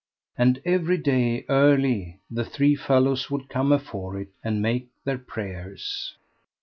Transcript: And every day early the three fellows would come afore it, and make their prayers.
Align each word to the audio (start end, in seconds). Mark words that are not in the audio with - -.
And 0.35 0.59
every 0.65 0.97
day 0.97 1.45
early 1.47 2.21
the 2.31 2.43
three 2.43 2.75
fellows 2.75 3.29
would 3.29 3.49
come 3.49 3.71
afore 3.71 4.17
it, 4.19 4.29
and 4.43 4.59
make 4.59 4.87
their 5.05 5.19
prayers. 5.19 6.15